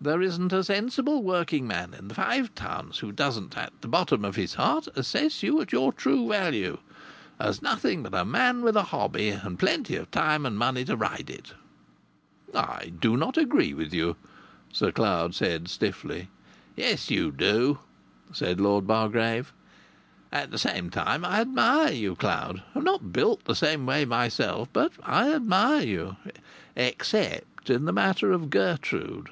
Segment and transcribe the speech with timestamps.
[0.00, 4.24] There isn't a sensible working man in the Five Towns who doesn't, at the bottom
[4.24, 6.78] of his heart, assess you at your true value
[7.40, 10.94] as nothing but a man with a hobby, and plenty of time and money to
[10.96, 11.54] ride it."
[12.54, 14.14] "I do not agree with you,"
[14.72, 16.28] Sir Cloud said stiffly.
[16.76, 17.80] "Yes, you do,"
[18.32, 19.52] said Lord Bargrave.
[20.30, 22.62] "At the same time I admire you, Cloud.
[22.76, 26.16] I'm not built the same way myself, but I admire you
[26.76, 29.30] except in the matter of Gertrude.